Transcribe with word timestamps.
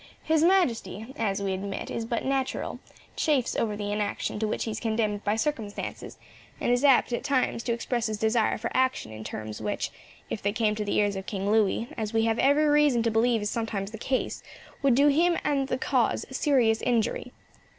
His 0.23 0.43
Majesty, 0.43 1.13
as 1.15 1.43
we 1.43 1.53
admit 1.53 1.91
is 1.91 2.05
but 2.05 2.25
natural, 2.25 2.79
chafes 3.15 3.55
over 3.55 3.77
the 3.77 3.91
inaction 3.91 4.39
to 4.39 4.47
which 4.47 4.63
he 4.63 4.71
is 4.71 4.79
condemned 4.79 5.23
by 5.23 5.35
circumstances; 5.35 6.17
and 6.59 6.71
is 6.71 6.83
apt, 6.83 7.13
at 7.13 7.23
times, 7.23 7.61
to 7.61 7.71
express 7.71 8.07
his 8.07 8.17
desire 8.17 8.57
for 8.57 8.71
action 8.73 9.11
in 9.11 9.23
terms 9.23 9.61
which, 9.61 9.91
if 10.27 10.41
they 10.41 10.53
came 10.53 10.73
to 10.73 10.83
the 10.83 10.95
ears 10.97 11.15
of 11.15 11.27
King 11.27 11.51
Louis, 11.51 11.87
as 11.97 12.13
we 12.15 12.23
have 12.25 12.39
every 12.39 12.65
reason 12.65 13.03
to 13.03 13.11
believe 13.11 13.43
is 13.43 13.51
sometimes 13.51 13.91
the 13.91 13.99
case, 13.99 14.41
would 14.81 14.95
do 14.95 15.05
him 15.09 15.37
and 15.43 15.67
the 15.67 15.77
cause 15.77 16.25
serious 16.31 16.81
injury. 16.81 17.31